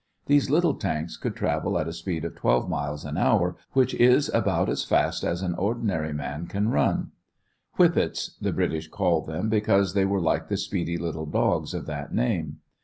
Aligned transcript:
These 0.25 0.49
little 0.49 0.73
tanks 0.73 1.15
could 1.15 1.35
travel 1.35 1.77
at 1.77 1.87
a 1.87 1.93
speed 1.93 2.25
of 2.25 2.33
twelve 2.33 2.67
miles 2.67 3.05
an 3.05 3.17
hour, 3.19 3.55
which 3.73 3.93
is 3.93 4.29
about 4.33 4.67
as 4.67 4.83
fast 4.83 5.23
as 5.23 5.43
an 5.43 5.53
ordinary 5.53 6.11
man 6.11 6.47
can 6.47 6.69
run. 6.69 7.11
"Whippets," 7.73 8.35
the 8.41 8.51
British 8.51 8.87
called 8.87 9.27
them, 9.27 9.47
because 9.47 9.93
they 9.93 10.05
were 10.05 10.19
like 10.19 10.47
the 10.47 10.57
speedy 10.57 10.97
little 10.97 11.27
dogs 11.27 11.75
of 11.75 11.85
that 11.85 12.11
name. 12.11 12.61